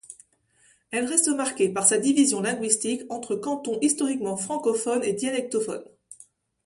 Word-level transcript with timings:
Elle 0.89 1.05
reste 1.05 1.27
marquée 1.27 1.69
par 1.69 1.85
sa 1.85 1.99
division 1.99 2.41
linguistique 2.41 3.03
entre 3.11 3.35
cantons 3.35 3.77
historiquement 3.81 4.35
francophones 4.35 5.03
et 5.03 5.13
dialectophones. 5.13 5.85